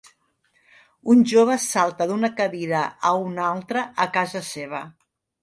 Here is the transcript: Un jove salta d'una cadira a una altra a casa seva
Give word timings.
Un 1.13 1.19
jove 1.31 1.57
salta 1.65 2.07
d'una 2.13 2.31
cadira 2.39 2.81
a 3.11 3.13
una 3.27 3.45
altra 3.53 3.85
a 4.07 4.11
casa 4.19 4.43
seva 4.51 4.83